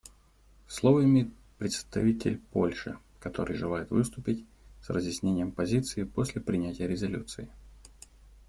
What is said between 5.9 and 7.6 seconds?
после принятия резолюции.